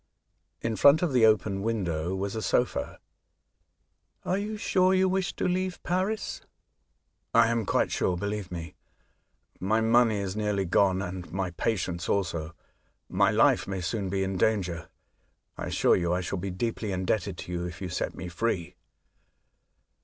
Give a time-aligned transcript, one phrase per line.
[0.61, 2.97] In front of the open window was a sofa."
[4.25, 6.41] Are you sure you wish to leave Paris?"
[7.33, 8.73] ^' I am quite sure, believe me.
[9.59, 12.55] My money is nearly gone, and my patience also.
[13.09, 14.89] My life may soon be in danger.
[15.55, 18.77] I assure you I shall be deeply indebted to you if you set me free."